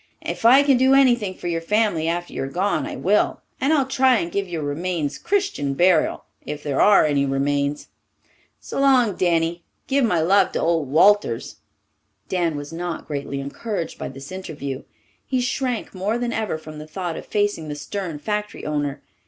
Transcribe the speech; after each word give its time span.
If 0.25 0.45
I 0.45 0.63
can 0.63 0.77
do 0.77 0.95
anything 0.95 1.35
for 1.35 1.47
your 1.47 1.61
family 1.61 2.07
after 2.07 2.33
you're 2.33 2.47
gone, 2.47 2.87
I 2.87 2.95
will, 2.95 3.41
and 3.61 3.71
I'll 3.71 3.85
try 3.85 4.17
and 4.17 4.31
give 4.31 4.47
your 4.47 4.63
remains 4.63 5.19
Christian 5.19 5.75
burial 5.75 6.23
if 6.43 6.63
there 6.63 6.81
are 6.81 7.05
any 7.05 7.23
remains. 7.23 7.87
So 8.59 8.79
long, 8.79 9.15
Danny! 9.15 9.61
Give 9.85 10.03
my 10.03 10.19
love 10.19 10.53
to 10.53 10.59
old 10.59 10.89
Walters!" 10.89 11.57
Dan 12.29 12.55
was 12.55 12.73
not 12.73 13.05
greatly 13.05 13.39
encouraged 13.39 13.99
by 13.99 14.09
this 14.09 14.31
interview. 14.31 14.85
He 15.27 15.39
shrank 15.39 15.93
more 15.93 16.17
than 16.17 16.33
ever 16.33 16.57
from 16.57 16.79
the 16.79 16.87
thought 16.87 17.15
of 17.15 17.27
facing 17.27 17.67
the 17.67 17.75
stern 17.75 18.17
factory 18.17 18.65
owner. 18.65 19.03